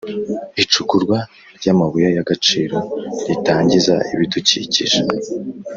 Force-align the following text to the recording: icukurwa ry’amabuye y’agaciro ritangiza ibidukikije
icukurwa 0.63 1.17
ry’amabuye 1.57 2.07
y’agaciro 2.17 2.77
ritangiza 3.27 3.95
ibidukikije 4.13 4.99